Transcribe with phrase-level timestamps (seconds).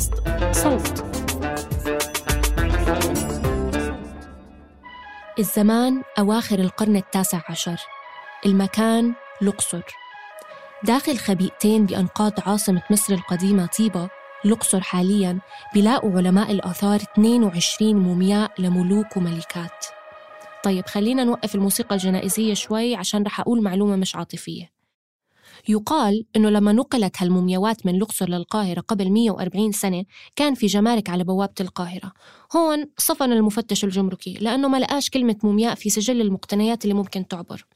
[0.00, 0.14] بودكاست
[0.52, 1.04] صوت.
[5.38, 7.80] الزمان أواخر القرن التاسع عشر.
[8.46, 9.82] المكان الأقصر
[10.84, 14.08] داخل خبيئتين بأنقاض عاصمة مصر القديمة طيبة
[14.44, 15.38] الأقصر حالياً
[15.74, 19.86] بيلاقوا علماء الآثار 22 مومياء لملوك وملكات.
[20.64, 24.79] طيب خلينا نوقف الموسيقى الجنائزية شوي عشان رح أقول معلومة مش عاطفية.
[25.68, 30.04] يقال أنه لما نقلت هالمومياوات من الأقصر للقاهرة قبل 140 سنة
[30.36, 32.12] كان في جمارك على بوابة القاهرة.
[32.56, 37.66] هون صفن المفتش الجمركي لأنه ما لقاش كلمة مومياء في سجل المقتنيات اللي ممكن تعبر.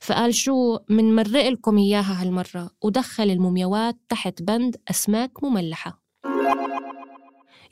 [0.00, 6.02] فقال شو من مرق لكم إياها هالمرة ودخل المومياوات تحت بند أسماك مملحة.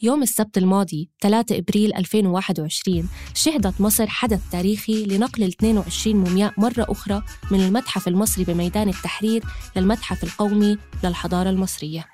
[0.02, 6.86] يوم السبت الماضي 3 إبريل 2021 شهدت مصر حدث تاريخي لنقل ال 22 مومياء مرة
[6.88, 9.44] أخرى من المتحف المصري بميدان التحرير
[9.76, 12.04] للمتحف القومي للحضارة المصرية.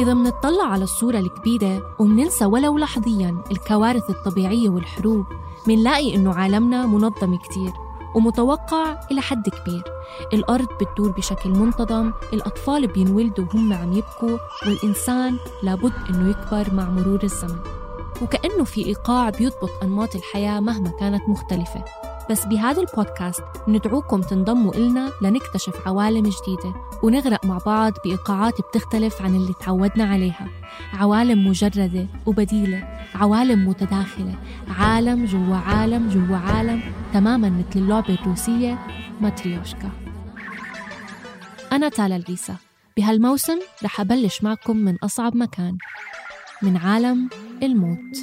[0.00, 5.26] إذا منطلع على الصورة الكبيرة ومننسى ولو لحظياً الكوارث الطبيعية والحروب
[5.68, 7.72] منلاقي إنه عالمنا منظم كتير
[8.14, 9.82] ومتوقع إلى حد كبير.
[10.32, 17.22] الأرض بتدور بشكل منتظم الأطفال بينولدوا وهم عم يبكوا والإنسان لابد إنه يكبر مع مرور
[17.22, 17.58] الزمن.
[18.22, 21.84] وكأنه في إيقاع بيضبط أنماط الحياة مهما كانت مختلفة.
[22.30, 29.34] بس بهذا البودكاست ندعوكم تنضموا إلنا لنكتشف عوالم جديدة ونغرق مع بعض بإيقاعات بتختلف عن
[29.34, 30.48] اللي تعودنا عليها.
[30.92, 34.34] عوالم مجردة وبديلة عوالم متداخلة
[34.78, 36.82] عالم جوا عالم جوا عالم
[37.12, 38.78] تماما مثل اللعبة الروسية
[39.20, 39.90] ماتريوشكا.
[41.72, 42.56] أنا تالا الريسا
[42.96, 45.76] بهالموسم رح أبلش معكم من أصعب مكان
[46.62, 47.28] من عالم
[47.62, 48.16] الموت.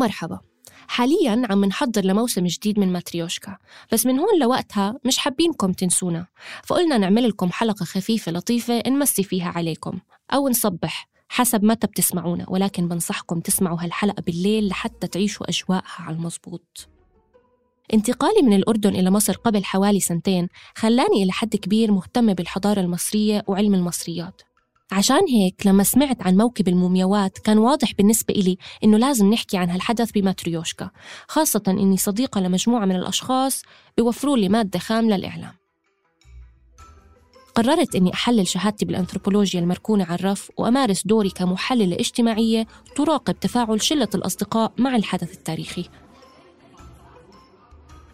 [0.00, 0.40] مرحبا.
[0.88, 3.56] حاليا عم نحضر لموسم جديد من ماتريوشكا
[3.92, 6.26] بس من هون لوقتها مش حابينكم تنسونا
[6.64, 9.98] فقلنا نعمل لكم حلقة خفيفة لطيفة نمسي فيها عليكم
[10.32, 16.88] أو نصبح حسب متى بتسمعونا ولكن بنصحكم تسمعوا هالحلقة بالليل لحتى تعيشوا أجواءها على المزبوط
[17.94, 23.44] انتقالي من الأردن إلى مصر قبل حوالي سنتين خلاني إلى حد كبير مهتمة بالحضارة المصرية
[23.46, 24.42] وعلم المصريات.
[24.92, 29.70] عشان هيك لما سمعت عن موكب المومياوات كان واضح بالنسبة إلي إنه لازم نحكي عن
[29.70, 30.90] هالحدث بماتريوشكا
[31.28, 33.62] خاصة إني صديقة لمجموعة من الأشخاص
[33.96, 35.52] بيوفروا لي مادة خام للإعلام.
[37.54, 44.08] قررت إني أحلل شهادتي بالأنثروبولوجيا المركونة على الرف وأمارس دوري كمحللة اجتماعية تراقب تفاعل شلة
[44.14, 45.84] الأصدقاء مع الحدث التاريخي.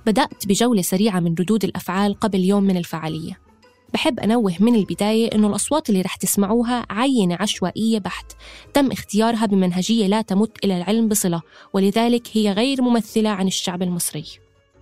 [0.06, 3.45] بدأت بجولة سريعة من ردود الأفعال قبل يوم من الفعالية.
[3.94, 8.32] بحب أنوه من البداية إنه الأصوات اللي رح تسمعوها عينة عشوائية بحت.
[8.74, 11.42] تم اختيارها بمنهجية لا تمت إلى العلم بصلة
[11.72, 14.24] ولذلك هي غير ممثلة عن الشعب المصري.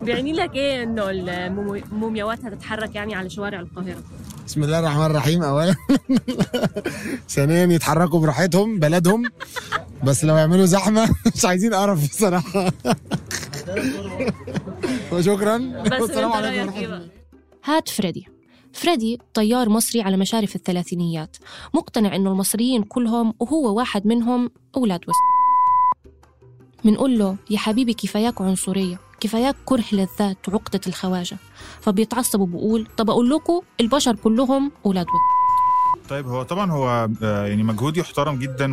[0.02, 4.02] بيعني لك إيه إنه المومياوات هتتحرك يعني على شوارع القاهرة؟
[4.46, 5.42] بسم الله الرحمن الرحيم.
[5.42, 5.74] اولا
[7.28, 9.22] ثانيا يتحركوا براحتهم بلدهم.
[10.04, 12.72] بس لو يعملوا زحمة مش عايزين قرف الصراحه
[15.12, 15.58] وشكرا.
[15.86, 17.08] بس أنت رأيك إيه؟ بقى
[17.64, 18.33] هات فريدي.
[18.74, 21.36] فريدي طيار مصري على مشارف الثلاثينيات
[21.74, 25.14] مقتنع إنه المصريين كلهم وهو واحد منهم أولاد وس
[26.84, 31.36] منقول له يا حبيبي كفاياك عنصرية كفاياك كره للذات وعقدة الخواجة
[31.80, 35.34] فبيتعصب وبقول طب أقول لكم البشر كلهم أولاد وس
[36.08, 38.70] طيب هو طبعا هو يعني مجهود يحترم جدا.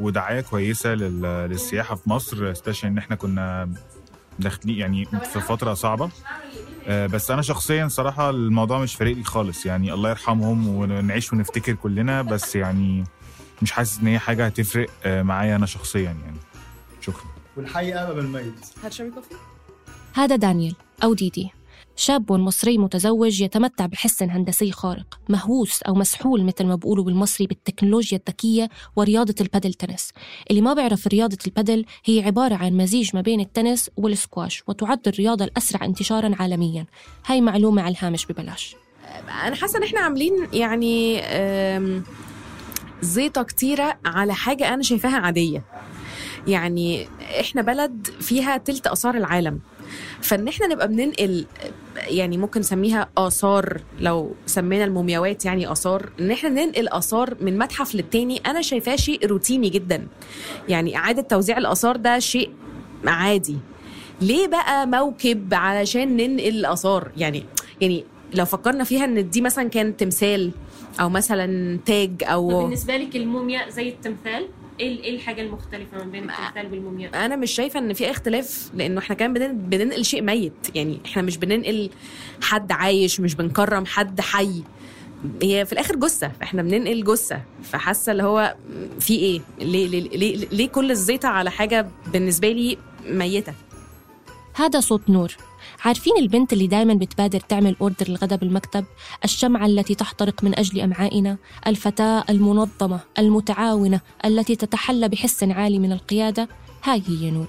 [0.00, 1.22] ودعاية كويسة لل...
[1.22, 3.70] للسياحة في مصر استشعر إن إحنا كنا
[4.38, 6.10] داخلين يعني في فترة صعبة آه،
[6.88, 9.66] بس أنا شخصيا صراحة الموضوع مش فارق لي خالص.
[9.66, 13.04] يعني الله يرحمهم ونعيش ونفتكر كلنا بس يعني
[13.62, 16.36] مش حاسس إن هي حاجة هتفرق آه، معايا أنا شخصيا يعني.
[17.00, 17.24] شكرا.
[17.56, 18.54] والحي أبا بالميت
[18.84, 19.34] هتشربي coffee؟
[20.14, 21.50] هذا دانيال أو ديدي.
[21.96, 28.18] شاب مصري متزوج يتمتع بحس هندسي خارق مهووس أو مسحول مثل ما بقولوا بالمصري بالتكنولوجيا
[28.18, 30.10] الذكية ورياضة البادل تنس.
[30.50, 35.44] اللي ما بيعرف رياضة البادل هي عبارة عن مزيج ما بين التنس والسكواش وتعد الرياضة
[35.44, 36.86] الأسرع انتشارا عالميا.
[37.26, 38.76] هاي معلومة على الهامش ببلاش.
[39.44, 42.04] أنا حاسة إن إحنا عاملين يعني آم،
[43.02, 45.62] زيطة كتيرة على حاجة أنا شايفاها عادية.
[46.48, 47.08] يعني
[47.40, 49.60] إحنا بلد فيها تلت آثار العالم.
[50.20, 51.46] فإن إحنا نبقى بننقل
[52.06, 56.10] يعني ممكن نسميها آثار لو سمينا المومياوات يعني آثار.
[56.20, 60.06] إن إحنا ننقل آثار من متحف للتاني أنا شايفاه شيء روتيني جدا.
[60.68, 62.50] يعني إعادة توزيع الآثار ده شيء
[63.06, 63.56] عادي.
[64.20, 67.44] ليه بقى موكب علشان ننقل الاثار يعني
[67.80, 68.04] يعني
[68.34, 70.50] لو فكرنا فيها إن دي مثلا كان تمثال
[71.00, 74.48] أو مثلا تاج أو بالنسبة لك الموميا زي التمثال؟
[74.80, 78.98] إيه إيه الحاجة المختلفة ما بين التمثال والموميا أنا مش شايفة إن في اختلاف لأنه
[78.98, 80.52] إحنا كمان بنن- بننقل شيء ميت.
[80.74, 81.90] يعني إحنا مش بننقل
[82.42, 84.62] حد عايش مش بنكرم حد حي.
[85.42, 86.32] هي في الآخر جثة.
[86.42, 87.42] إحنا بننقل جثة.
[87.62, 88.56] فحاسة اللي هو
[89.00, 93.54] في إيه؟ ليه ليه ليه, ليه كل الزيطة على حاجة بالنسبة لي ميتة؟
[94.54, 95.36] هذا صوت نور.
[95.84, 98.84] عارفين البنت اللي دايما بتبادر تعمل أوردر الغداء بالمكتب
[99.24, 106.48] الشمعة التي تحترق من أجل أمعائنا الفتاة المنظمة المتعاونة التي تتحلى بحس عالي من القيادة.
[106.84, 107.48] هاي هي نور.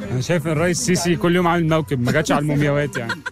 [0.00, 3.22] أنا شايف الرئيس السيسي كل يوم عامل موكب ما جاتش على المومياوات يعني.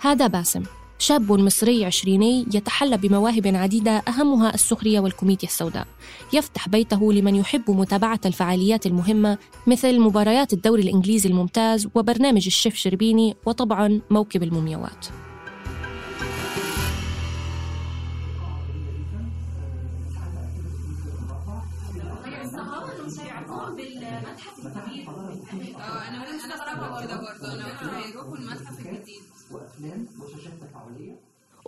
[0.00, 0.62] هذا باسم.
[1.02, 5.86] شاب مصري عشريني يتحلى بمواهب عديدة أهمها السخرية والكوميديا السوداء.
[6.32, 13.36] يفتح بيته لمن يحب متابعة الفعاليات المهمة مثل مباريات الدوري الإنجليزي الممتاز وبرنامج الشيف شربيني
[13.46, 15.06] وطبعا موكب المومياوات.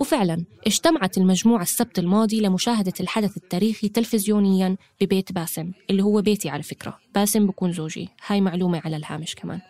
[0.00, 6.62] وفعلا اجتمعت المجموعة السبت الماضي لمشاهدة الحدث التاريخي تلفزيونيا ببيت باسم اللي هو بيتي على
[6.62, 6.98] فكرة.
[7.14, 8.08] باسم بكون زوجي.
[8.26, 9.60] هاي معلومة على الهامش كمان.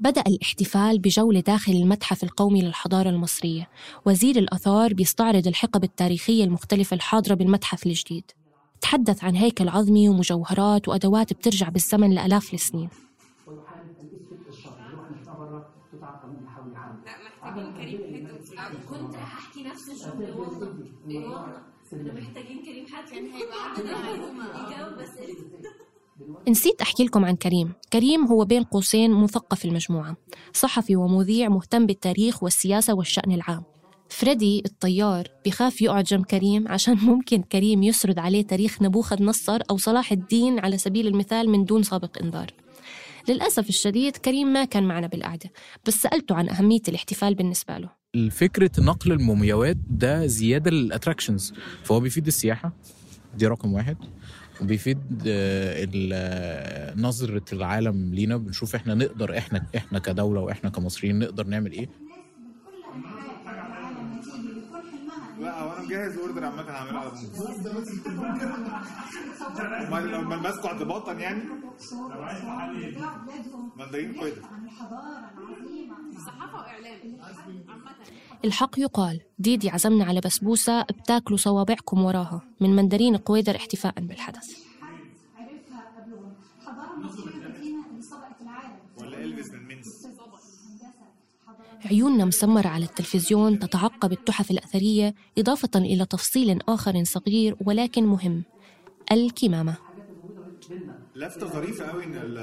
[0.00, 3.68] بدأ الاحتفال بجولة داخل المتحف القومي للحضارة المصرية.
[4.06, 8.30] وزير الآثار بيستعرض الحقب التاريخية المختلفة الحاضرة بالمتحف الجديد.
[8.80, 12.90] تحدث عن هيكل عظمي ومجوهرات وأدوات بترجع بالزمن لآلاف السنين.
[18.88, 20.74] كنت هحكي نفس الجمله والله
[21.12, 21.62] والله
[22.12, 24.56] محتاجين كريم حد كان هيبقى عندنا معلومة.
[24.56, 25.18] يجاوب بس
[26.48, 27.74] نسيت أحكي لكم عن كريم.
[27.92, 30.16] كريم هو بين قوسين مثقف المجموعة.
[30.54, 33.64] صحفي ومذيع مهتم بالتاريخ والسياسة والشأن العام.
[34.08, 39.78] فريدي الطيار بخاف يقعد جنب كريم عشان ممكن كريم يسرد عليه تاريخ نبوخذ نصر أو
[39.78, 42.46] صلاح الدين على سبيل المثال من دون سابق إنذار.
[43.28, 45.50] للأسف الشديد كريم ما كان معنا بالقعدة
[45.86, 47.90] بس سألته عن أهمية الاحتفال بالنسبة له.
[48.14, 51.52] الفكرة نقل المومياوات ده زيادة للأتراكشنز
[51.84, 52.72] فهو بيفيد السياحة
[53.36, 53.96] دي رقم واحد.
[54.60, 61.46] وبيفيد آه، آه، نظرة العالم لينا بنشوف إحنا نقدر إحنا إحنا كدولة وإحنا كمصريين نقدر
[61.46, 61.88] نعمل إيه؟
[65.40, 67.20] لا هو أنا مجهز اوردر عامة هعمله على طول
[69.90, 71.42] ما ما ماسكه اعتباطا يعني؟
[73.76, 74.34] مندرين كويس
[78.44, 84.58] الحق يقال ديدي عزمنا على بسبوسة بتاكلوا صوابعكم وراها من مندرين قويدر احتفاء بالحدث
[88.98, 90.06] ولا الفيس من منس
[91.84, 98.44] عيوننا مسمرة على التلفزيون تتعقب التحف الأثرية إضافة إلى تفصيل آخر صغير ولكن مهم
[99.12, 99.78] الكمامة.
[101.18, 102.38] لفته ظريفه قوي ان ال-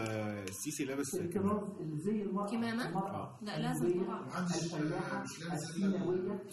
[0.49, 1.61] السيسي لابس كمامه
[2.51, 2.83] كمامه
[3.41, 4.29] لا لازم طبعا.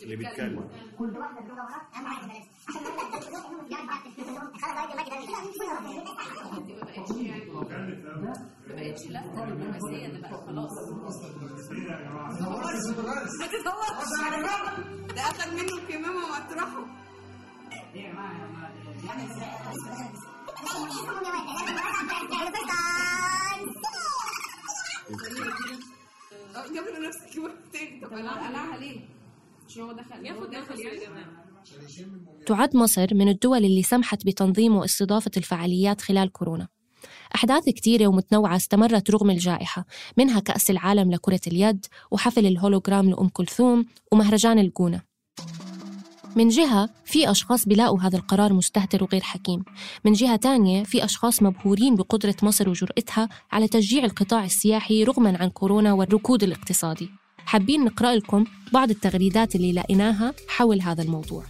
[0.02, 0.68] اللي بيتكلم.
[15.16, 16.84] ده اخد منه الكمامه واطرحه
[17.72, 17.92] آه
[19.02, 20.31] جاب له
[28.02, 29.00] طب قلعها ليه؟
[29.78, 31.26] هو دخل ياخد دخل يا
[32.46, 36.68] تعد مصر من الدول اللي سمحت بتنظيم واستضافة الفعاليات خلال كورونا
[37.34, 39.84] أحداث كتيرة ومتنوعة استمرت رغم الجائحة
[40.16, 45.02] منها كأس العالم لكرة اليد وحفل الهولوغرام لأم كلثوم ومهرجان الجونة
[46.36, 49.64] من جهة في أشخاص بيلاقوا هذا القرار مستهتر وغير حكيم.
[50.04, 55.50] من جهة تانية في أشخاص مبهورين بقدرة مصر وجرأتها على تشجيع القطاع السياحي رغما عن
[55.50, 57.10] كورونا والركود الاقتصادي.
[57.38, 61.44] حابين نقرأ لكم بعض التغريدات اللي لقيناها حول هذا الموضوع.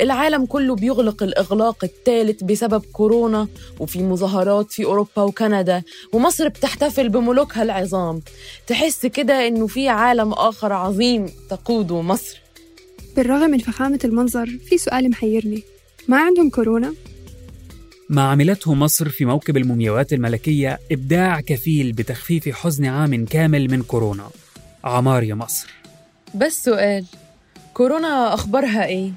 [0.00, 3.48] العالم كله بيغلق الإغلاق الثالث بسبب كورونا
[3.80, 8.22] وفي مظاهرات في أوروبا وكندا ومصر بتحتفل بملوكها العظام.
[8.66, 12.45] تحس كده إنه في عالم آخر عظيم تقوده مصر.
[13.16, 15.62] بالرغم من فخامة المنظر في سؤال محيرني
[16.08, 16.94] ما عندهم كورونا؟
[18.08, 24.30] ما عملته مصر في موكب المومياوات الملكية إبداع كفيل بتخفيف حزن عام كامل من كورونا
[24.84, 25.68] عمار يا مصر
[26.34, 27.04] بس سؤال
[27.74, 29.10] كورونا أخبارها إيه؟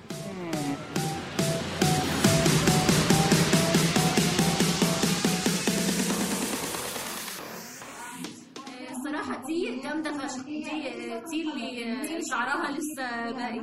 [12.29, 13.59] شعرها لسه باقي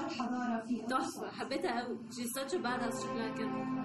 [0.00, 3.02] الحضارة فيها تحفة حبيتها قوي she's such a badass.
[3.02, 3.76] شكلها كده.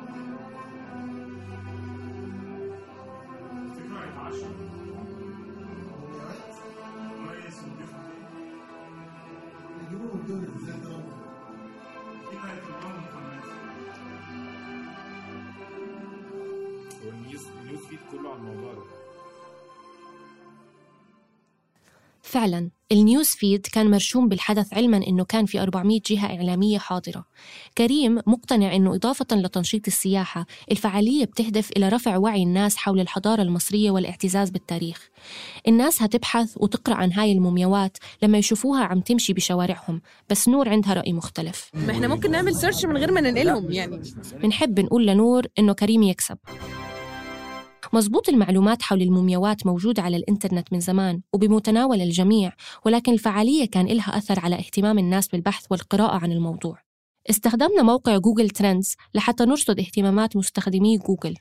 [17.05, 18.81] وال news ال news feed كله على الموضوع ده.
[22.23, 22.69] فعلا.
[22.91, 27.25] ال news feed كان مرشوم بالحدث علما إنه كان في 400 جهة إعلامية حاضرة.
[27.77, 33.91] كريم مقتنع إنه إضافة لتنشيط السياحة، الفعالية بتهدف إلى رفع وعي الناس حول الحضارة المصرية
[33.91, 35.10] والاعتزاز بالتاريخ.
[35.67, 41.13] الناس هتبحث وتقرأ عن هاي المومياوات لما يشوفوها عم تمشي بشوارعهم، بس نور عندها رأي
[41.13, 41.69] مختلف.
[41.74, 44.01] ما إحنا ممكن نعمل search من غير ما ننقلهم يعني
[44.43, 46.38] بنحب نقول لنور إنه كريم يكسب.
[47.93, 52.51] مزبوط المعلومات حول المومياوات موجودة على الإنترنت من زمان وبمتناول الجميع
[52.86, 56.77] ولكن الفعالية كان لها أثر على اهتمام الناس بالبحث والقراءة عن الموضوع.
[57.29, 61.36] استخدمنا موقع Google Trends لحتى نرصد اهتمامات مستخدمي جوجل.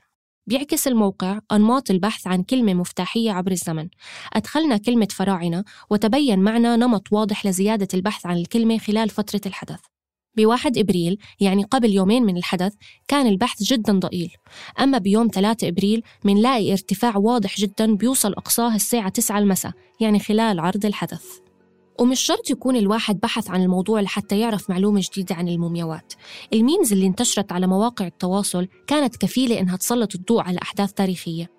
[0.47, 3.89] بيعكس الموقع أنماط البحث عن كلمة مفتاحية عبر الزمن.
[4.33, 9.90] أدخلنا كلمة فراعنة وتبين معنا نمط واضح لزيادة البحث عن الكلمة خلال فترة الحدث.
[10.37, 12.73] بواحد إبريل يعني قبل يومين من الحدث
[13.07, 14.31] كان البحث جدا ضئيل.
[14.79, 20.59] أما بيوم 3 إبريل منلاقي ارتفاع واضح جدا بيوصل أقصاه الساعة 9 المساء يعني خلال
[20.59, 21.25] عرض الحدث.
[21.99, 26.13] ومش شرط يكون الواحد بحث عن الموضوع لحتى يعرف معلومة جديدة عن المومياوات.
[26.53, 31.49] الميمز اللي انتشرت على مواقع التواصل كانت كفيلة إنها تسلط الضوء على أحداث تاريخية.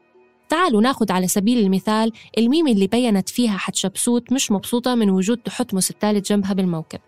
[0.48, 5.90] تعالوا ناخد على سبيل المثال الميم اللي بينت فيها حتشبسوت مش مبسوطة من وجود تحتمس
[5.90, 7.00] الثالث جنبها بالموكب.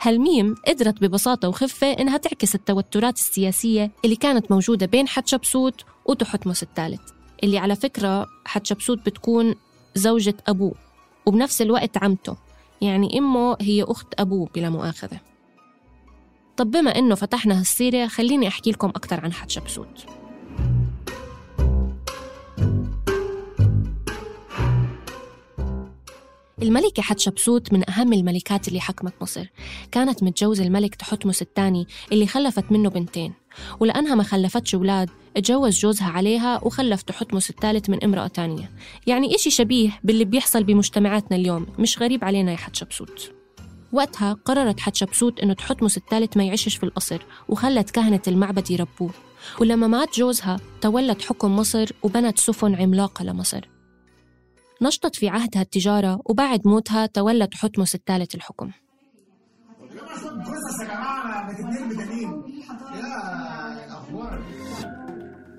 [0.00, 7.00] هالميم قدرت ببساطة وخفة إنها تعكس التوترات السياسية اللي كانت موجودة بين حتشبسوت وتحتمس الثالث
[7.44, 9.54] اللي على فكرة حتشبسوت بتكون
[9.94, 10.74] زوجة أبوه
[11.26, 12.36] وبنفس الوقت عمته
[12.80, 15.20] يعني أمه هي أخت أبوه بلا مؤاخذة.
[16.56, 20.06] طب بما إنه فتحنا هالسيرة خليني أحكي لكم أكثر عن حتشبسوت.
[26.62, 29.46] الملكة حتشبسوت من أهم الملكات اللي حكمت مصر.
[29.92, 33.32] كانت متجوزة الملك تحتمس الثاني اللي خلفت منه بنتين.
[33.80, 38.70] ولأنها ما خلفتش أولاد اتجوز جوزها عليها وخلف تحتمس الثالث من امرأة تانية.
[39.06, 41.66] يعني إشي شبيه باللي بيحصل بمجتمعاتنا اليوم.
[41.78, 43.32] مش غريب علينا يا حتشبسوت.
[43.92, 49.10] وقتها قررت حتشبسوت إنه تحتمس الثالث ما يعيشش في القصر وخلت كهنة المعبد يربوه.
[49.60, 53.77] ولما مات جوزها تولت حكم مصر وبنت سفن عملاقة لمصر.
[54.82, 58.70] نشطت في عهدها التجارة وبعد موتها تولى تحتمس الثالث الحكم.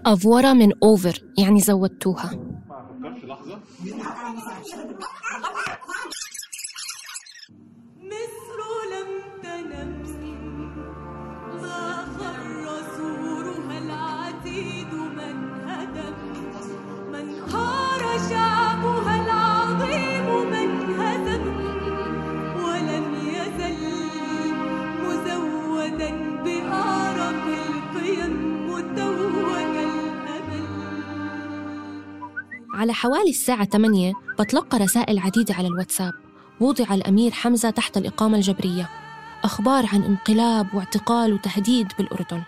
[0.06, 2.30] أفورة من أوفر يعني زودتوها.
[32.80, 36.14] على حوالي الساعة 8 بتلقى رسائل عديدة على الواتساب.
[36.60, 38.90] وضع الأمير حمزة تحت الإقامة الجبرية.
[39.44, 42.42] أخبار عن انقلاب واعتقال وتهديد بالأردن.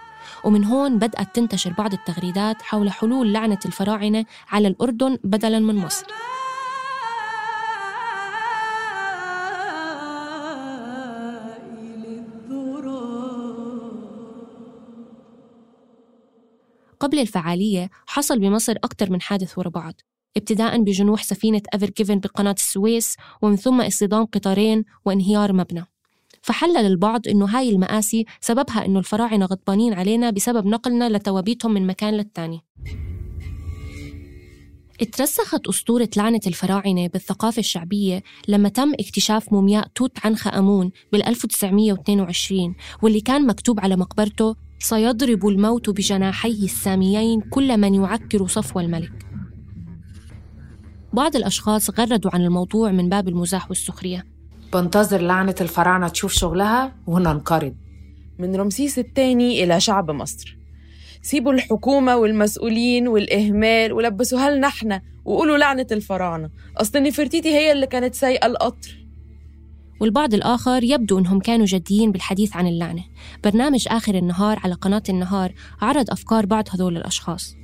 [0.43, 6.05] ومن هون بدأت تنتشر بعض التغريدات حول حلول لعنة الفراعنة على الأردن بدلاً من مصر.
[16.99, 19.93] قبل الفعالية حصل بمصر أكثر من حادث ورا بعض.
[20.37, 25.85] ابتداء بجنوح سفينة أفر جيفن بقناة السويس ومن ثم اصطدام قطارين وانهيار مبنى.
[26.41, 32.13] فحلل البعض إنه هاي المآسي سببها إنه الفراعنة غضبانين علينا بسبب نقلنا لتوابيتهم من مكان
[32.13, 32.61] للتاني.
[35.01, 42.75] اترسخت أسطورة لعنة الفراعنة بالثقافة الشعبية لما تم اكتشاف مومياء توت عنخ آمون بال 1922
[43.01, 49.30] واللي كان مكتوب على مقبرته سيضرب الموت بجناحيه الساميين كل من يعكر صفو الملك.
[51.13, 54.25] بعض الأشخاص غردوا عن الموضوع من باب المزاح والسخرية.
[54.73, 57.75] بنتظر لعنة الفراعنة تشوف شغلها وننقرض.
[58.39, 60.57] من رمسيس الثاني إلى شعب مصر.
[61.21, 66.49] سيبوا الحكومة والمسؤولين والإهمال ولبسوها لنا إحنا وقولوا لعنة الفراعنة.
[66.77, 69.05] أصل نفرتيتي هي اللي كانت سايقة القطر.
[70.01, 73.03] والبعض الآخر يبدو أنهم كانوا جديين بالحديث عن اللعنة.
[73.43, 77.55] برنامج آخر النهار على قناة النهار عرض أفكار بعض هذول الأشخاص.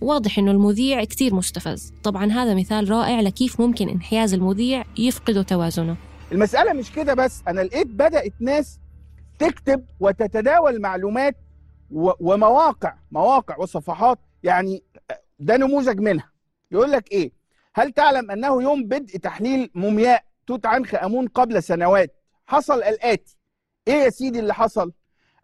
[0.00, 1.92] واضح أنه المذيع كتير مستفز.
[2.04, 5.96] طبعا هذا مثال رائع لكيف ممكن انحياز المذيع يفقد توازنه.
[6.32, 8.78] المسألة مش كده بس أنا لقيت بدأت ناس
[9.38, 11.36] تكتب وتتداول معلومات
[12.20, 14.82] ومواقع مواقع وصفحات يعني
[15.38, 16.30] ده نموذج منها.
[16.70, 17.32] يقول لك إيه؟
[17.74, 22.14] هل تعلم أنه يوم بدء تحليل مومياء توت عنخ آمون قبل سنوات
[22.46, 23.36] حصل الآتي؟
[23.88, 24.92] إيه يا سيدي اللي حصل؟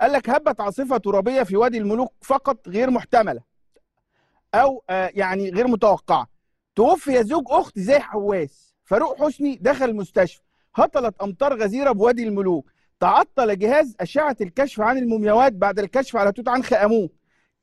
[0.01, 3.41] قال لك هبت عاصفة ترابية في وادي الملوك فقط غير محتملة.
[4.55, 6.27] أو آه يعني غير متوقعة.
[6.77, 8.75] توفي زوج أخت زي حواس.
[8.85, 10.41] فاروق حسني دخل المستشفى
[10.75, 12.71] هطلت أمطار غزيرة بوادي الملوك.
[13.01, 17.09] تعطل جهاز أشعة الكشف عن المومياوات بعد الكشف على توت عنخ آمون.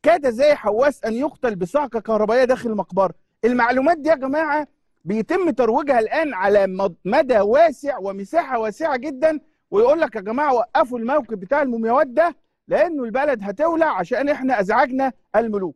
[0.03, 3.13] كاد زي حواس أن يقتل بصعقة كهربائية داخل المقبرة.
[3.45, 4.67] المعلومات دي يا جماعة
[5.05, 9.39] بيتم ترويجها الآن على مد- مدى واسع ومساحة واسعة جدا.
[9.71, 12.35] ويقول لك يا جماعة وقفوا الموقف بتاع المومياوات ده
[12.67, 15.75] لأنه البلد هتولع عشان إحنا أزعجنا الملوك.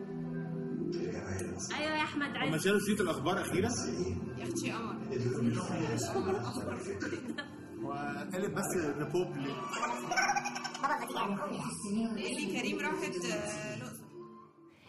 [1.69, 3.69] أيوه يا أحمد هم عز شالوا شريط الأخبار أخيرا؟
[4.37, 4.95] يا أختي قمر
[7.83, 9.55] وقالب بس ريبوبليك
[12.15, 13.15] ليلي كريم راحت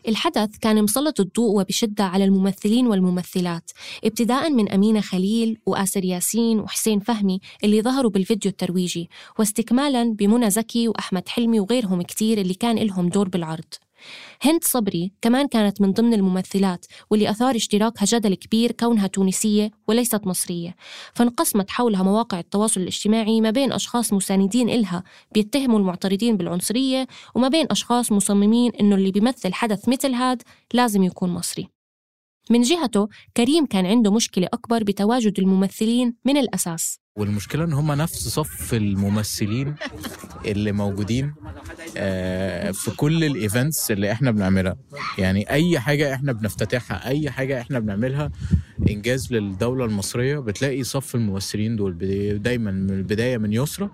[0.08, 3.70] الحدث كان مسلط الضوء وبشدة على الممثلين والممثلات
[4.04, 10.88] ابتداء من أمينة خليل وآسر ياسين وحسين فهمي اللي ظهروا بالفيديو الترويجي واستكمالا بمنى زكي
[10.88, 13.74] وأحمد حلمي وغيرهم كتير اللي كان لهم دور بالعرض.
[14.42, 20.26] هند صبري كمان كانت من ضمن الممثلات واللي أثار اشتراكها جدل كبير كونها تونسية وليست
[20.26, 20.76] مصرية.
[21.14, 27.66] فانقسمت حولها مواقع التواصل الاجتماعي ما بين أشخاص مساندين إلها بيتهموا المعترضين بالعنصرية وما بين
[27.70, 30.42] أشخاص مصممين إنه اللي بيمثل حدث مثل هاد
[30.74, 31.81] لازم يكون مصري.
[32.50, 36.98] من جهته كريم كان عنده مشكلة أكبر بتواجد الممثلين من الأساس.
[37.16, 39.74] والمشكلة إن هم نفس صف الممثلين
[40.46, 41.34] اللي موجودين
[41.96, 44.76] آه، في كل الايفنتس اللي إحنا بنعملها.
[45.18, 48.30] يعني أي حاجة إحنا بنفتتحها أي حاجة إحنا بنعملها
[48.90, 51.98] إنجاز للدولة المصرية بتلاقي صف الممثلين دول
[52.42, 53.90] دايما من البداية من يسرى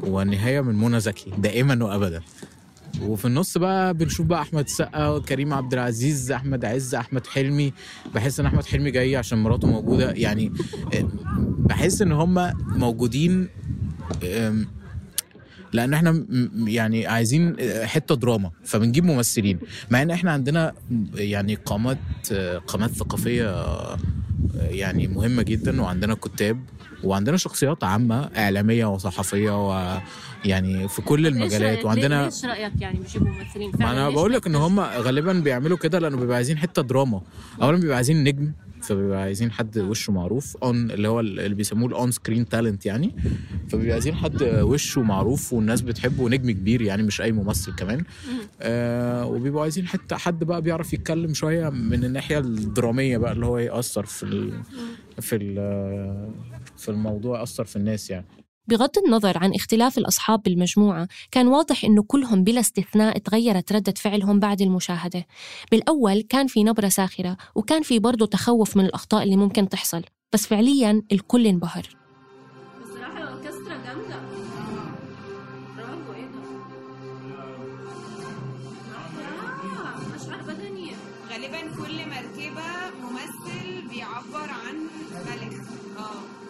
[0.00, 2.22] والنهاية من منى زكي دائما وابدا.
[3.02, 7.72] وفي النص بقى بنشوف بقى أحمد السقا كريم عبد العزيز أحمد عز أحمد حلمي.
[8.14, 10.10] بحس إن أحمد حلمي جاي عشان مراته موجودة.
[10.12, 10.52] يعني
[10.94, 11.08] آه،
[11.58, 13.48] بحس إن هم موجودين
[15.72, 16.24] لأن إحنا
[16.66, 19.58] يعني عايزين حتة دراما فبنجيب ممثلين.
[19.90, 20.72] مع إن إحنا عندنا
[21.14, 21.98] يعني قامات
[22.66, 23.66] قامات ثقافية
[24.54, 26.60] يعني مهمة جدا وعندنا كتاب
[27.04, 29.68] وعندنا شخصيات عامة إعلامية وصحفية
[30.44, 31.84] ويعني في كل المجالات.
[31.84, 35.98] وعندنا ليش رأيك يعني بيجيبوا ممثلين؟ ما أنا بقول لك إن هم غالبا بيعملوا كده
[35.98, 37.20] لأنه بيبقى عايزين حتة دراما.
[37.62, 38.52] اولا بيبقى عايزين نجم
[38.82, 43.14] فبيبقى عايزين حد وشه معروف on اللي هو اللي بيسموه ال on-screen talent يعني.
[43.68, 48.04] فبيبقى عايزين حد وشه معروف والناس بتحبه ونجم كبير يعني مش أي ممثل كمان.
[48.60, 53.58] آه وبيبقوا عايزين حتى حد بقى بيعرف يتكلم شوية من الناحية الدرامية بقى اللي هو
[53.58, 54.52] يأثر في ال
[55.20, 55.54] في ال
[56.76, 58.26] في الموضوع يأثر في الناس يعني.
[58.66, 64.40] بغض النظر عن اختلاف الأصحاب بالمجموعة كان واضح إنه كلهم بلا استثناء تغيرت ردة فعلهم
[64.40, 65.26] بعد المشاهدة.
[65.70, 70.46] بالأول كان في نبرة ساخرة وكان في برضه تخوف من الأخطاء اللي ممكن تحصل بس
[70.46, 71.96] فعليا الكل انبهر.
[72.82, 74.20] بصراحة الأوركسترا جامدة.
[75.76, 76.40] برافو إيه ده؟
[80.34, 80.94] آه، بدنية
[81.30, 82.70] غالبا كل مركبة
[83.02, 84.76] ممثل بيعبر عن
[85.26, 85.60] ملك.
[85.98, 86.43] آه.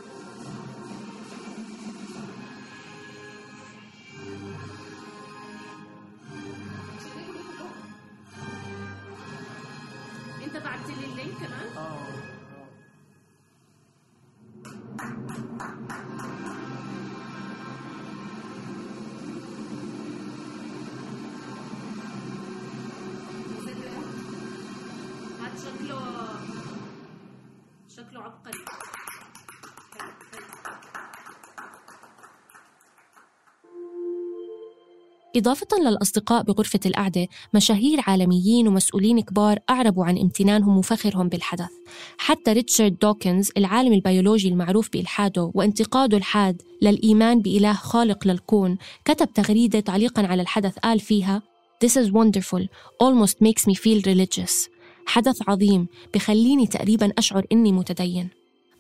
[35.36, 41.70] إضافة للأصدقاء بغرفة القعدة مشاهير عالميين ومسؤولين كبار أعربوا عن امتنانهم وفخرهم بالحدث.
[42.18, 49.80] حتى ريتشارد دوكنز العالم البيولوجي المعروف بإلحاده وانتقاده الحاد للإيمان بإله خالق للكون كتب تغريدة
[49.80, 51.42] تعليقا على الحدث قال فيها
[51.84, 52.62] This is wonderful,
[53.02, 54.68] almost makes me feel religious.
[55.06, 58.28] حدث عظيم بخليني تقريبا أشعر إني متدين.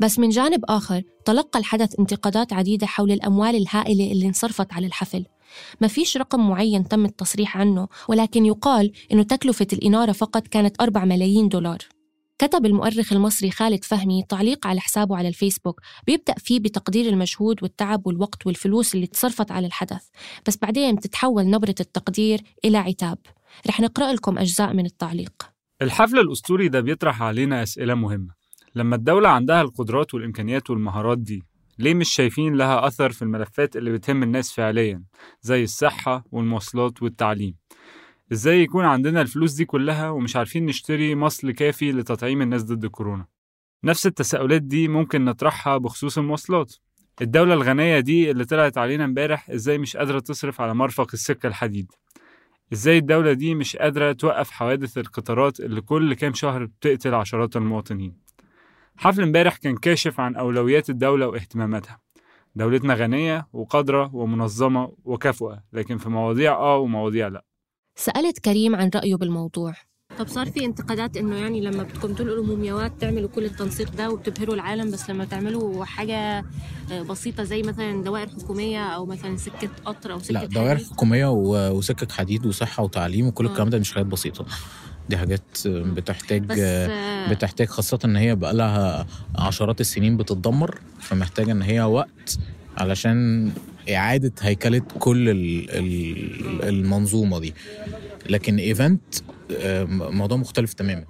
[0.00, 5.24] بس من جانب آخر تلقى الحدث انتقادات عديدة حول الأموال الهائلة اللي انصرفت على الحفل.
[5.80, 11.04] ما فيش رقم معين تم التصريح عنه ولكن يقال أنه تكلفة الإنارة فقط كانت 4
[11.04, 11.78] ملايين دولار.
[12.38, 18.06] كتب المؤرخ المصري خالد فهمي تعليق على حسابه على الفيسبوك بيبدأ فيه بتقدير المجهود والتعب
[18.06, 20.02] والوقت والفلوس اللي تصرفت على الحدث.
[20.46, 23.18] بس بعدين بتتحول نبرة التقدير إلى عتاب.
[23.66, 25.32] رح نقرأ لكم أجزاء من التعليق.
[25.82, 28.34] الحفل الأسطوري ده بيطرح علينا أسئلة مهمة.
[28.74, 31.42] لما الدولة عندها القدرات والإمكانيات والمهارات دي
[31.78, 35.02] ليه مش شايفين لها أثر في الملفات اللي بتهم الناس فعليا
[35.40, 37.56] زي الصحة والمواصلات والتعليم؟
[38.32, 43.26] إزاي يكون عندنا الفلوس دي كلها ومش عارفين نشتري مصل كافي لتطعيم الناس ضد كورونا؟
[43.84, 46.74] نفس التساؤلات دي ممكن نطرحها بخصوص المواصلات.
[47.22, 51.92] الدولة الغنية دي اللي طلعت علينا امبارح إزاي مش قادرة تصرف على مرفق السكة الحديد؟
[52.72, 58.23] إزاي الدولة دي مش قادرة توقف حوادث القطارات اللي كل كام شهر بتقتل عشرات المواطنين؟
[58.96, 62.00] حفل امبارح كان كاشف عن أولويات الدولة واهتماماتها.
[62.56, 67.44] دولتنا غنية وقادرة ومنظمة وكفؤة لكن في مواضيع آه ومواضيع لأ.
[67.96, 69.74] سألت كريم عن رأيه بالموضوع.
[70.18, 74.54] طب صار في انتقادات إنه يعني لما بدكم تلقوا مومياوات تعملوا كل التنسيق ده وبتبهروا
[74.54, 76.44] العالم بس لما تعملوا حاجة
[77.08, 81.70] بسيطة زي مثلا دوائر حكومية أو مثلا سكة قطر أو سكة لا دوائر حكومية و-
[81.76, 83.50] وسكك حديد وصحة وتعليم وكل آه.
[83.50, 84.46] الكلام ده مش حاجات بسيطة.
[85.08, 89.06] دي حاجات بتحتاج آه، بتحتاج خاصة إن هي بقى لها
[89.38, 92.38] عشرات السنين بتتدمر فمحتاجة إن هي وقت
[92.76, 93.50] علشان
[93.94, 97.54] إعادة هيكلة كل ال- ال- المنظومة دي.
[98.30, 99.00] لكن ايفنت
[99.90, 101.04] موضوع مختلف تماما.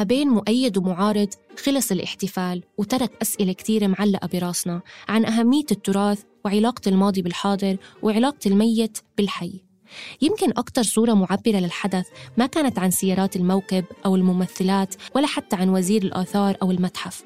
[0.00, 1.28] ما بين مؤيد ومعارض
[1.64, 8.98] خلص الاحتفال وترك أسئلة كتيرة معلقة براسنا عن أهمية التراث وعلاقة الماضي بالحاضر وعلاقة الميت
[9.18, 9.60] بالحي.
[10.22, 15.68] يمكن أكتر صورة معبرة للحدث ما كانت عن سيارات الموكب أو الممثلات ولا حتى عن
[15.68, 17.24] وزير الآثار أو المتحف.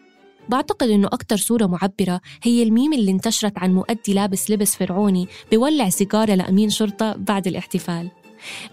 [0.48, 5.88] بعتقد إنه أكتر صورة معبرة هي الميم اللي انتشرت عن مؤدي لابس لبس فرعوني بولع
[5.88, 8.10] سيجارة لأمين شرطة بعد الاحتفال.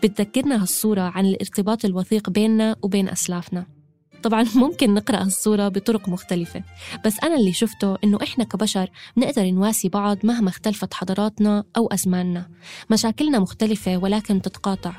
[0.04, 3.81] بتذكرنا هالصورة عن الارتباط الوثيق بيننا وبين أسلافنا.
[4.24, 6.64] طبعا ممكن نقرأ هالصورة بطرق مختلفة.
[7.06, 12.50] بس أنا اللي شفته إنه إحنا كبشر بنقدر نواسي بعض مهما اختلفت حضاراتنا أو أزماننا.
[12.90, 14.94] مشاكلنا مختلفة ولكن تتقاطع.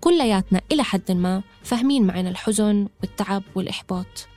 [0.00, 4.28] كلياتنا إلى حد ما فاهمين معنا الحزن والتعب والإحباط.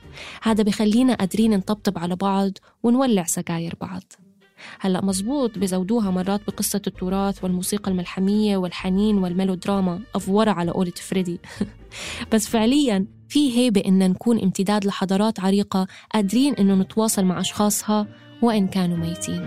[0.42, 2.52] هذا بخلينا قادرين نطبطب على بعض
[2.82, 4.02] ونولع سجاير بعض.
[4.80, 11.40] هلأ مزبوط بزودوها مرات بقصة التراث والموسيقى الملحمية والحنين والميلودراما أفورة على قولة فريدي.
[12.32, 18.06] بس فعليا في هيبة إن نكون امتداد لحضارات عريقة قادرين إنه نتواصل مع أشخاصها
[18.42, 19.40] وإن كانوا ميتين.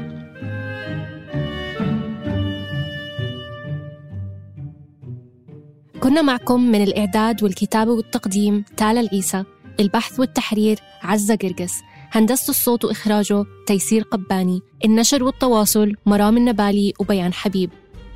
[6.00, 9.44] كنا معكم من الإعداد والكتابة والتقديم تالا العيسى
[9.80, 11.74] البحث والتحرير عزة قرقس
[12.12, 17.70] هندسة الصوت وإخراجه تيسير قباني النشر والتواصل مرام النبالي وبيان حبيب.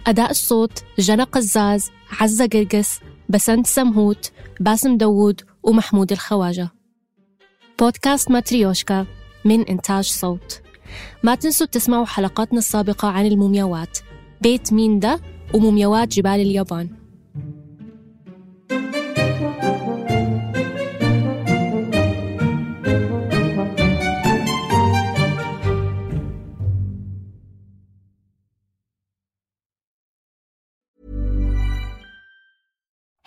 [0.07, 6.69] أداء الصوت جنى قزاز عزة قرقس بسنت سمهوت باسم داوود ومحمود الخواجة.
[7.79, 9.05] بودكاست ماتريوشكا
[9.45, 10.61] من إنتاج صوت.
[11.23, 13.97] ما تنسوا تسمعوا حلقاتنا السابقة عن المومياوات.
[14.41, 15.19] بيت مين ده
[15.53, 16.98] ومومياوات جبال اليابان.